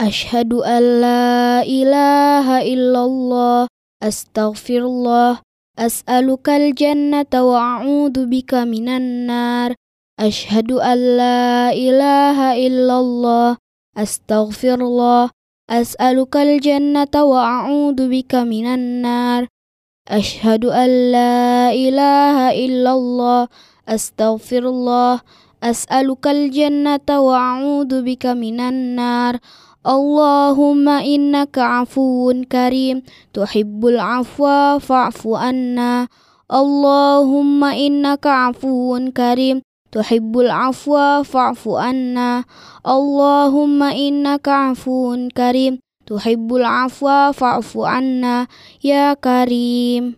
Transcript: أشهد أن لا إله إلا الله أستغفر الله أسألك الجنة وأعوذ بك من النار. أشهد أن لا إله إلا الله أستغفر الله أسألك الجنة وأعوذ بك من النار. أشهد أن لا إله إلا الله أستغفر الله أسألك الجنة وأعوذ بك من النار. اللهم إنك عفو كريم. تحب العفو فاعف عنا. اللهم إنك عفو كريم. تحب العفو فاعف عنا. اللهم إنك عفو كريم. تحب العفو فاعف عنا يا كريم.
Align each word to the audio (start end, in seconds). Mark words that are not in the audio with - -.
أشهد 0.00 0.52
أن 0.54 0.82
لا 1.04 1.60
إله 1.60 2.46
إلا 2.72 3.00
الله 3.04 3.68
أستغفر 4.02 4.80
الله 4.80 5.38
أسألك 5.78 6.48
الجنة 6.48 7.32
وأعوذ 7.34 8.16
بك 8.26 8.54
من 8.54 8.88
النار. 8.88 9.74
أشهد 10.20 10.72
أن 10.72 10.98
لا 11.20 11.72
إله 11.72 12.38
إلا 12.66 12.96
الله 13.00 13.56
أستغفر 13.96 14.80
الله 14.80 15.30
أسألك 15.70 16.36
الجنة 16.36 17.14
وأعوذ 17.14 18.00
بك 18.08 18.34
من 18.34 18.66
النار. 18.66 19.46
أشهد 20.08 20.64
أن 20.64 21.12
لا 21.12 21.72
إله 21.76 22.36
إلا 22.64 22.92
الله 22.92 23.48
أستغفر 23.88 24.64
الله 24.64 25.20
أسألك 25.62 26.26
الجنة 26.26 27.08
وأعوذ 27.20 28.02
بك 28.02 28.26
من 28.26 28.60
النار. 28.60 29.38
اللهم 29.86 30.88
إنك 30.88 31.58
عفو 31.58 32.32
كريم. 32.52 33.02
تحب 33.32 33.86
العفو 33.86 34.78
فاعف 34.78 35.28
عنا. 35.28 36.08
اللهم 36.52 37.64
إنك 37.64 38.26
عفو 38.26 39.10
كريم. 39.16 39.62
تحب 39.92 40.38
العفو 40.38 41.22
فاعف 41.22 41.68
عنا. 41.68 42.44
اللهم 42.86 43.82
إنك 43.82 44.48
عفو 44.48 45.28
كريم. 45.36 45.78
تحب 46.06 46.54
العفو 46.54 47.32
فاعف 47.32 47.78
عنا 47.78 48.46
يا 48.84 49.14
كريم. 49.14 50.16